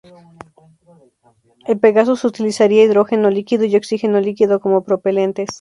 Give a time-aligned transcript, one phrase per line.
[1.67, 5.47] El Pegasus utilizaría hidrógeno líquido y oxígeno líquido como propelentes.